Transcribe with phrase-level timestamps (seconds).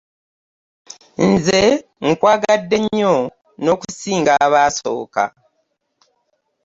[1.29, 1.61] Nze
[2.07, 3.15] nkwagadde nnyo
[3.63, 5.23] n'okusinga abaasooka.